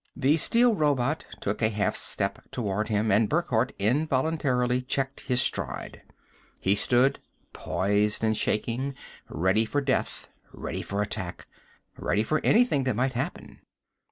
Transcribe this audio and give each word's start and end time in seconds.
The 0.15 0.35
steel 0.37 0.73
robot 0.73 1.25
took 1.41 1.61
a 1.61 1.69
half 1.69 1.95
step 1.95 2.39
toward 2.49 2.89
him, 2.89 3.11
and 3.11 3.29
Burckhardt 3.29 3.71
involuntarily 3.77 4.81
checked 4.81 5.19
his 5.19 5.43
stride. 5.43 6.01
He 6.59 6.73
stood 6.73 7.19
poised 7.53 8.23
and 8.23 8.35
shaking, 8.35 8.95
ready 9.29 9.63
for 9.63 9.79
death, 9.79 10.27
ready 10.51 10.81
for 10.81 11.03
attack, 11.03 11.45
ready 11.99 12.23
for 12.23 12.41
anything 12.43 12.83
that 12.85 12.95
might 12.95 13.13
happen. 13.13 13.59